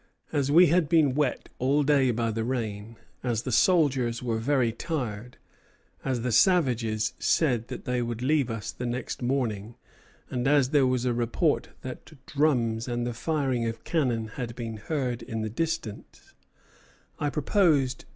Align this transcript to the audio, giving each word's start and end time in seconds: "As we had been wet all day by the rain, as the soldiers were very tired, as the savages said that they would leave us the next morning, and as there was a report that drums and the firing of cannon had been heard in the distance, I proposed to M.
"As 0.31 0.49
we 0.51 0.65
had 0.65 0.89
been 0.89 1.13
wet 1.13 1.47
all 1.59 1.83
day 1.83 2.09
by 2.09 2.31
the 2.31 2.43
rain, 2.43 2.95
as 3.23 3.43
the 3.43 3.51
soldiers 3.51 4.23
were 4.23 4.39
very 4.39 4.71
tired, 4.71 5.37
as 6.03 6.23
the 6.23 6.31
savages 6.31 7.13
said 7.19 7.67
that 7.67 7.85
they 7.85 8.01
would 8.01 8.23
leave 8.23 8.49
us 8.49 8.71
the 8.71 8.87
next 8.87 9.21
morning, 9.21 9.75
and 10.31 10.47
as 10.47 10.71
there 10.71 10.87
was 10.87 11.05
a 11.05 11.13
report 11.13 11.69
that 11.81 12.13
drums 12.25 12.87
and 12.87 13.05
the 13.05 13.13
firing 13.13 13.67
of 13.67 13.83
cannon 13.83 14.29
had 14.29 14.55
been 14.55 14.77
heard 14.77 15.21
in 15.21 15.43
the 15.43 15.51
distance, 15.51 16.33
I 17.19 17.29
proposed 17.29 17.99
to 17.99 18.05
M. 18.07 18.09